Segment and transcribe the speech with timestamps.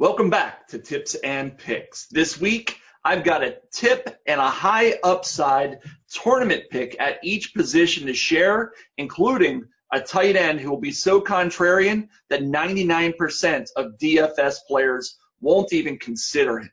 [0.00, 2.08] Welcome back to Tips and Picks.
[2.08, 5.78] This week, I've got a tip and a high upside
[6.10, 9.62] tournament pick at each position to share, including
[9.92, 15.96] a tight end who will be so contrarian that 99% of DFS players won't even
[15.96, 16.72] consider him.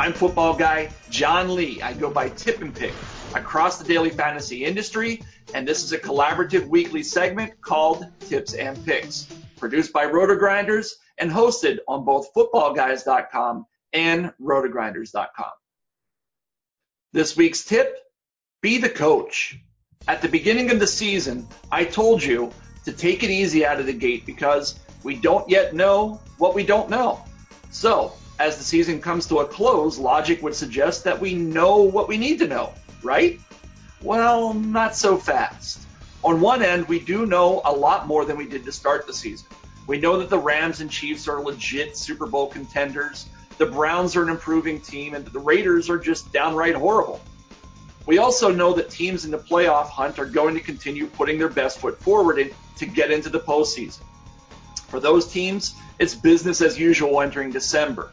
[0.00, 1.82] I'm football guy John Lee.
[1.82, 2.94] I go by Tip and Pick
[3.34, 5.20] across the daily fantasy industry,
[5.52, 9.26] and this is a collaborative weekly segment called Tips and Picks,
[9.58, 15.52] produced by RotoGrinders and hosted on both footballguys.com and rotogrinders.com.
[17.12, 17.98] This week's tip,
[18.62, 19.58] be the coach.
[20.08, 22.52] At the beginning of the season, I told you
[22.86, 26.64] to take it easy out of the gate because we don't yet know what we
[26.64, 27.22] don't know.
[27.70, 32.08] So, as the season comes to a close, logic would suggest that we know what
[32.08, 33.38] we need to know, right?
[34.00, 35.82] Well, not so fast.
[36.24, 39.12] On one end, we do know a lot more than we did to start the
[39.12, 39.46] season.
[39.86, 43.26] We know that the Rams and Chiefs are legit Super Bowl contenders.
[43.58, 47.20] The Browns are an improving team, and the Raiders are just downright horrible.
[48.06, 51.50] We also know that teams in the playoff hunt are going to continue putting their
[51.50, 54.00] best foot forward in, to get into the postseason.
[54.88, 58.12] For those teams, it's business as usual entering December.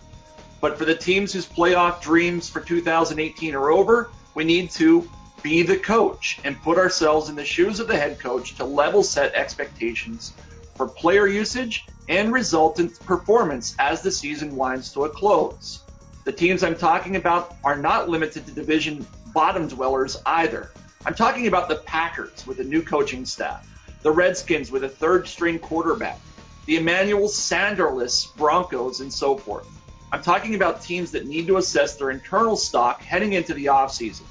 [0.59, 5.09] But for the teams whose playoff dreams for 2018 are over, we need to
[5.43, 9.03] be the coach and put ourselves in the shoes of the head coach to level
[9.03, 10.33] set expectations
[10.75, 15.83] for player usage and resultant performance as the season winds to a close.
[16.23, 20.71] The teams I'm talking about are not limited to division bottom dwellers either.
[21.05, 23.67] I'm talking about the Packers with a new coaching staff,
[24.01, 26.19] the Redskins with a third string quarterback,
[26.65, 29.67] the Emmanuel Sanderless Broncos, and so forth.
[30.11, 34.23] I'm talking about teams that need to assess their internal stock heading into the offseason.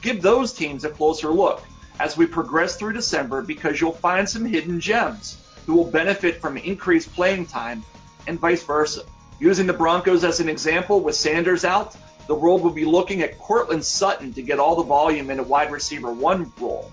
[0.00, 1.64] Give those teams a closer look
[1.98, 6.56] as we progress through December because you'll find some hidden gems who will benefit from
[6.56, 7.82] increased playing time
[8.28, 9.02] and vice versa.
[9.40, 11.96] Using the Broncos as an example, with Sanders out,
[12.28, 15.42] the world will be looking at Courtland Sutton to get all the volume in a
[15.42, 16.90] wide receiver one role.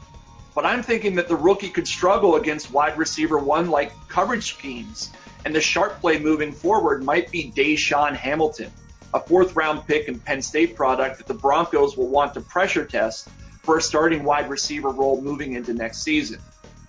[0.55, 5.11] But I'm thinking that the rookie could struggle against wide receiver one like coverage schemes,
[5.45, 8.71] and the sharp play moving forward might be DaeSean Hamilton,
[9.13, 12.85] a fourth round pick and Penn State product that the Broncos will want to pressure
[12.85, 13.27] test
[13.61, 16.39] for a starting wide receiver role moving into next season.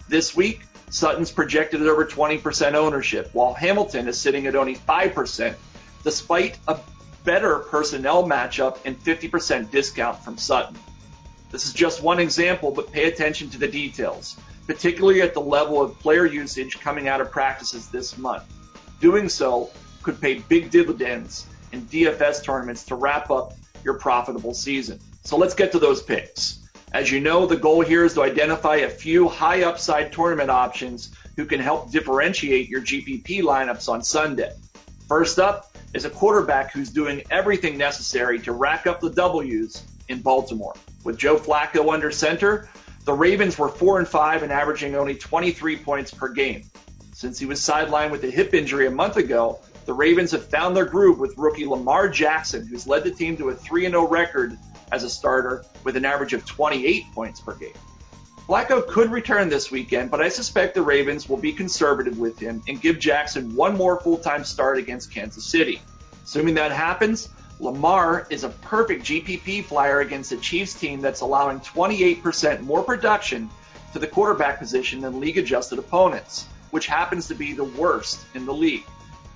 [0.08, 5.54] This week, Sutton's projected at over 20% ownership, while Hamilton is sitting at only 5%,
[6.02, 6.78] despite a
[7.24, 10.76] better personnel matchup and 50% discount from Sutton.
[11.50, 14.36] This is just one example, but pay attention to the details,
[14.66, 18.44] particularly at the level of player usage coming out of practices this month.
[19.00, 19.70] Doing so
[20.02, 24.98] could pay big dividends in DFS tournaments to wrap up your profitable season.
[25.22, 26.60] So let's get to those picks.
[26.92, 31.10] As you know, the goal here is to identify a few high upside tournament options
[31.36, 34.52] who can help differentiate your GPP lineups on Sunday.
[35.08, 40.20] First up is a quarterback who's doing everything necessary to rack up the W's in
[40.20, 40.74] Baltimore.
[41.02, 42.68] With Joe Flacco under center,
[43.04, 46.64] the Ravens were 4 and 5 and averaging only 23 points per game.
[47.12, 50.76] Since he was sidelined with a hip injury a month ago, the Ravens have found
[50.76, 54.58] their groove with rookie Lamar Jackson, who's led the team to a 3 0 record
[54.90, 57.74] as a starter with an average of 28 points per game.
[58.48, 62.62] Flacco could return this weekend, but I suspect the Ravens will be conservative with him
[62.68, 65.80] and give Jackson one more full-time start against Kansas City.
[66.24, 67.28] Assuming that happens,
[67.60, 73.48] Lamar is a perfect GPP flyer against a Chiefs team that's allowing 28% more production
[73.92, 78.44] to the quarterback position than league adjusted opponents, which happens to be the worst in
[78.44, 78.84] the league.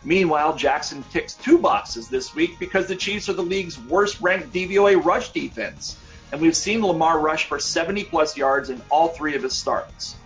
[0.05, 4.53] Meanwhile, Jackson ticks two boxes this week because the Chiefs are the league's worst ranked
[4.53, 5.97] DVOA rush defense,
[6.33, 10.17] and we've seen Lamar rush for 70 plus yards in all three of his starts.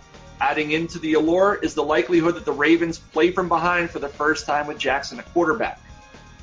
[0.41, 4.09] Adding into the allure is the likelihood that the Ravens play from behind for the
[4.09, 5.79] first time with Jackson at quarterback.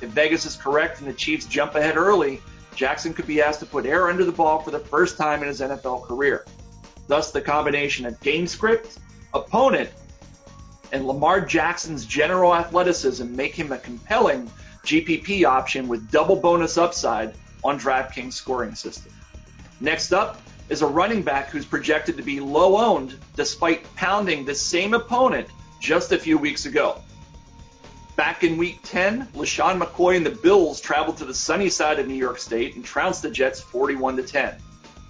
[0.01, 2.41] If Vegas is correct and the Chiefs jump ahead early,
[2.75, 5.47] Jackson could be asked to put air under the ball for the first time in
[5.47, 6.45] his NFL career.
[7.07, 8.97] Thus, the combination of game script,
[9.33, 9.89] opponent,
[10.91, 14.49] and Lamar Jackson's general athleticism make him a compelling
[14.85, 19.11] GPP option with double bonus upside on DraftKings scoring system.
[19.79, 24.55] Next up is a running back who's projected to be low owned despite pounding the
[24.55, 25.47] same opponent
[25.79, 27.01] just a few weeks ago.
[28.21, 32.07] Back in week 10, LeSean McCoy and the Bills traveled to the sunny side of
[32.07, 34.57] New York State and trounced the Jets 41 to 10.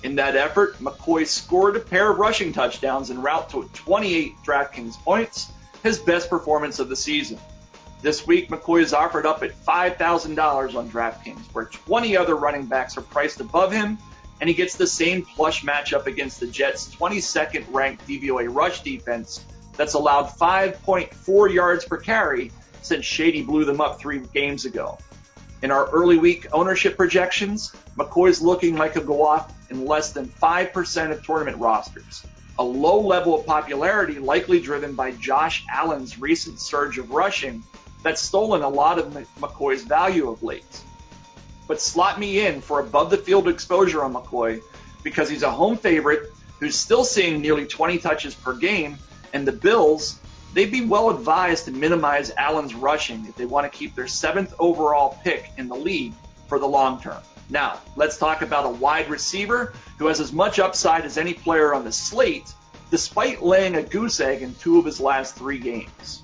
[0.03, 4.95] In that effort, McCoy scored a pair of rushing touchdowns en route to 28 DraftKings
[5.03, 5.51] points,
[5.83, 7.37] his best performance of the season.
[8.01, 12.95] This week, McCoy is offered up at $5,000 on DraftKings, where 20 other running backs
[12.95, 13.97] are priced above him,
[14.39, 19.43] and he gets the same plush matchup against the Jets' 22nd ranked DVOA rush defense
[19.75, 22.51] that's allowed 5.4 yards per carry
[22.81, 24.97] since Shady blew them up three games ago.
[25.61, 30.27] In our early week ownership projections, McCoy's looking like he'll go off in less than
[30.27, 32.23] 5% of tournament rosters.
[32.59, 37.63] A low level of popularity likely driven by Josh Allen's recent surge of rushing
[38.03, 40.81] that's stolen a lot of McCoy's value of late.
[41.67, 44.61] But slot me in for above the field exposure on McCoy
[45.03, 48.97] because he's a home favorite who's still seeing nearly 20 touches per game,
[49.33, 50.19] and the Bills
[50.53, 54.53] they'd be well advised to minimize Allen's rushing if they want to keep their seventh
[54.59, 56.13] overall pick in the league
[56.47, 57.21] for the long term.
[57.49, 61.73] Now, let's talk about a wide receiver who has as much upside as any player
[61.73, 62.53] on the slate,
[62.89, 66.23] despite laying a goose egg in two of his last three games.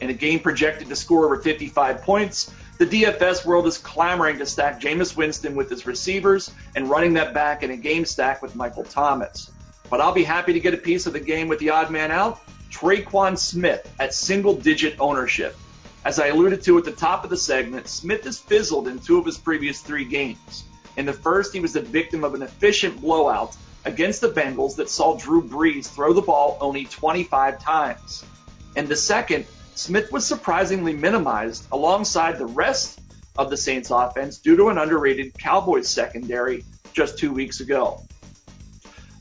[0.00, 4.46] In a game projected to score over 55 points, the DFS world is clamoring to
[4.46, 8.56] stack Jameis Winston with his receivers and running that back in a game stack with
[8.56, 9.50] Michael Thomas.
[9.90, 12.10] But I'll be happy to get a piece of the game with the odd man
[12.10, 12.40] out
[12.72, 15.56] Tre'Quan Smith at single digit ownership.
[16.04, 19.18] As I alluded to at the top of the segment, Smith has fizzled in two
[19.18, 20.64] of his previous three games.
[20.96, 24.90] In the first, he was the victim of an efficient blowout against the Bengals that
[24.90, 28.24] saw Drew Brees throw the ball only 25 times.
[28.74, 33.00] In the second, Smith was surprisingly minimized alongside the rest
[33.38, 38.02] of the Saints offense due to an underrated Cowboys secondary just two weeks ago.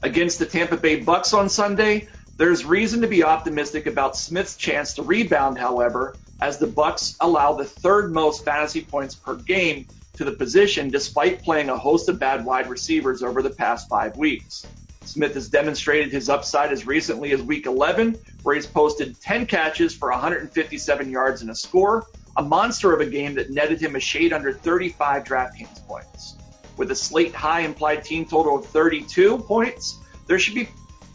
[0.04, 2.08] Against the Tampa Bay Bucks on Sunday,
[2.38, 7.54] there's reason to be optimistic about Smith's chance to rebound, however, as the Bucks allow
[7.54, 12.20] the third most fantasy points per game to the position despite playing a host of
[12.20, 14.66] bad wide receivers over the past five weeks.
[15.04, 19.94] Smith has demonstrated his upside as recently as week 11, where he's posted 10 catches
[19.94, 22.08] for 157 yards and a score,
[22.38, 26.36] a monster of a game that netted him a shade under 35 DraftKings points.
[26.78, 30.70] With a slate high implied team total of 32 points, there should be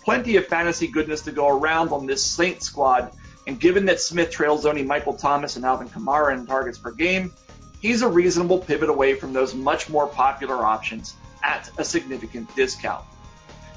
[0.07, 3.11] plenty of fantasy goodness to go around on this Saints squad.
[3.49, 7.33] And given that Smith trails only Michael Thomas and Alvin Kamara in targets per game,
[7.81, 13.05] he's a reasonable pivot away from those much more popular options at a significant discount.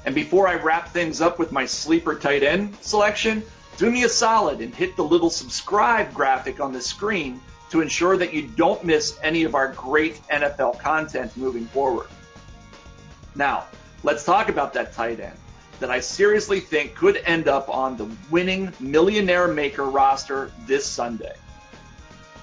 [0.06, 3.42] And before I wrap things up with my sleeper tight end selection,
[3.76, 7.40] do me a solid and hit the little subscribe graphic on the screen
[7.70, 12.06] to ensure that you don't miss any of our great NFL content moving forward.
[13.34, 13.64] Now,
[14.04, 15.36] let's talk about that tight end
[15.80, 21.34] that I seriously think could end up on the winning Millionaire Maker roster this Sunday.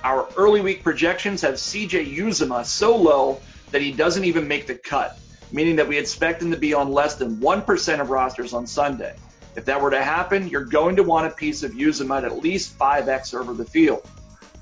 [0.04, 3.40] Our early week projections have CJ Uzomah so low
[3.72, 5.20] that he doesn't even make the cut,
[5.52, 9.16] meaning that we expect him to be on less than 1% of rosters on Sunday.
[9.56, 12.40] If that were to happen, you're going to want a piece of Uzomah at at
[12.40, 14.08] least 5x over the field.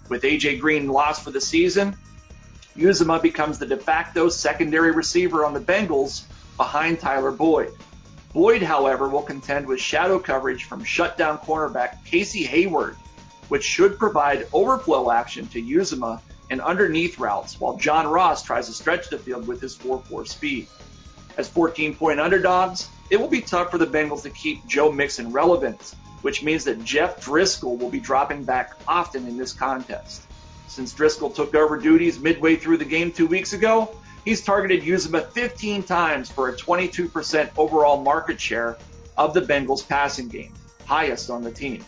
[0.10, 1.96] With AJ Green lost for the season,
[2.78, 6.24] Uzomah becomes the de facto secondary receiver on the Bengals
[6.58, 7.74] behind Tyler Boyd.
[8.36, 12.98] Boyd, however, will contend with shadow coverage from shutdown cornerback Casey Hayward,
[13.48, 18.74] which should provide overflow action to Uzomah and underneath routes, while John Ross tries to
[18.74, 20.68] stretch the field with his 4-4 speed.
[21.38, 25.96] As 14-point underdogs, it will be tough for the Bengals to keep Joe Mixon relevant,
[26.22, 30.24] which means that Jeff Driskel will be dropping back often in this contest.
[30.68, 35.32] Since Driskel took over duties midway through the game two weeks ago, He's targeted Uzomah
[35.32, 38.76] 15 times for a 22% overall market share
[39.18, 40.52] of the Bengals passing game,
[40.86, 41.86] highest on the team.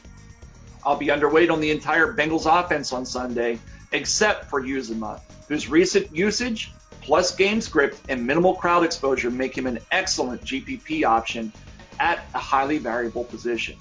[0.85, 3.59] I'll be underweight on the entire Bengals offense on Sunday,
[3.91, 9.65] except for Uzomah, whose recent usage, plus game script, and minimal crowd exposure make him
[9.65, 11.51] an excellent GPP option
[11.99, 13.75] at a highly variable position.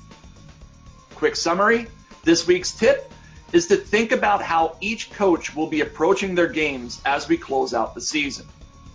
[1.15, 1.89] Quick summary
[2.25, 3.13] this week's tip
[3.53, 7.75] is to think about how each coach will be approaching their games as we close
[7.75, 8.47] out the season.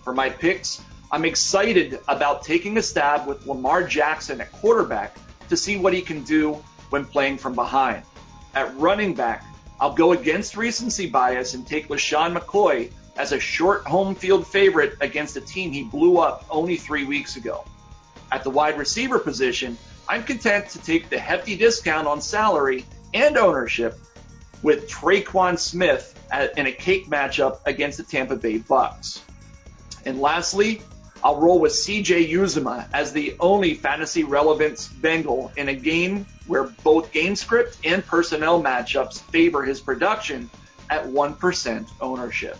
[0.04, 0.82] For my picks,
[1.12, 5.18] I'm excited about taking a stab with Lamar Jackson at quarterback
[5.50, 6.54] to see what he can do
[6.90, 8.04] when playing from behind.
[8.54, 9.46] At running back,
[9.80, 14.96] I'll go against recency bias and take LeSean McCoy as a short home field favorite
[15.02, 17.66] against a team he blew up only three weeks ago.
[18.32, 19.78] At the wide receiver position,
[20.08, 24.00] I'm content to take the hefty discount on salary and ownership
[24.64, 26.18] with Tre'Quan Smith
[26.56, 29.22] in a cake matchup against the Tampa Bay Bucks.
[30.06, 30.82] And lastly,
[31.24, 36.64] I'll roll with CJ Uzomah as the only fantasy relevance Bengal in a game where
[36.84, 40.50] both game script and personnel matchups favor his production
[40.90, 42.58] at 1% ownership.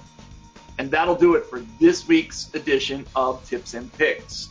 [0.78, 4.50] And that'll do it for this week's edition of Tips and Picks.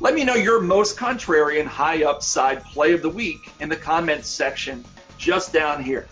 [0.00, 4.28] Let me know your most contrarian high upside play of the week in the comments
[4.28, 4.84] section
[5.18, 6.08] just down here.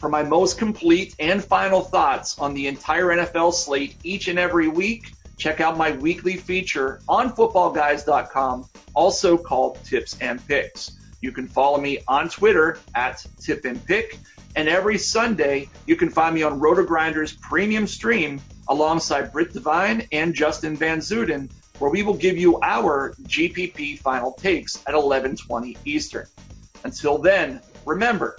[0.00, 4.66] For my most complete and final thoughts on the entire NFL slate each and every
[4.66, 8.64] week, check out my weekly feature on footballguys.com,
[8.94, 10.92] also called Tips and Picks.
[11.20, 14.18] You can follow me on Twitter at Tip and Pick,
[14.56, 20.34] and every Sunday you can find me on RotoGrinders premium stream alongside Britt Devine and
[20.34, 26.26] Justin Van Zuiden, where we will give you our GPP final takes at 11:20 Eastern.
[26.84, 28.38] Until then, remember,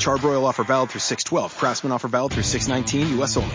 [0.00, 1.56] Char-Broil offer valid through 612.
[1.56, 3.36] Craftsman offer valid through 619 U.S.
[3.36, 3.54] only.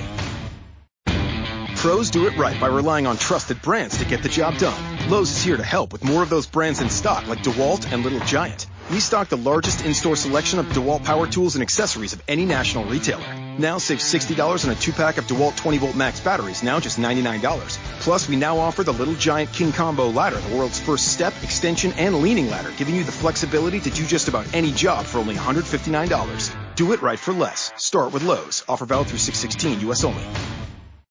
[1.76, 5.10] Pros do it right by relying on trusted brands to get the job done.
[5.10, 8.04] Lowe's is here to help with more of those brands in stock like DeWalt and
[8.04, 8.68] Little Giant.
[8.92, 12.86] We stock the largest in-store selection of DeWalt power tools and accessories of any national
[12.86, 13.26] retailer.
[13.58, 17.80] Now save $60 on a two-pack of DeWalt 20-volt max batteries, now just $99.
[18.02, 21.94] Plus, we now offer the Little Giant King Combo ladder, the world's first step, extension,
[21.94, 25.36] and leaning ladder, giving you the flexibility to do just about any job for only
[25.36, 26.76] $159.
[26.76, 27.72] Do it right for less.
[27.78, 28.64] Start with Lowe's.
[28.70, 30.04] Offer valid through 616 U.S.
[30.04, 30.24] only.